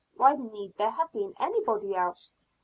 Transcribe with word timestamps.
Why 0.15 0.35
need 0.35 0.77
there 0.77 0.89
have 0.89 1.11
been 1.11 1.35
anybody 1.39 1.93
else? 1.95 2.33